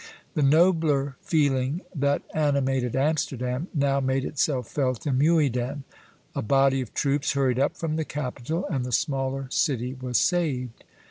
[0.33, 5.83] The nobler feeling that animated Amsterdam now made itself felt in Muyden;
[6.33, 10.83] a body of troops hurried up from the capital, and the smaller city was saved.